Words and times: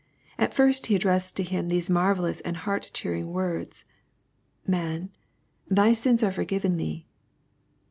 At 0.39 0.55
first 0.55 0.87
he 0.87 0.95
addressed 0.95 1.35
to 1.35 1.43
him 1.43 1.69
those 1.69 1.87
marvellous 1.87 2.41
and 2.41 2.57
heart 2.57 2.89
cheering 2.91 3.31
words," 3.33 3.85
Man, 4.65 5.11
thy 5.69 5.93
sins 5.93 6.23
are 6.23 6.31
forgiven 6.31 6.77
thee." 6.77 7.05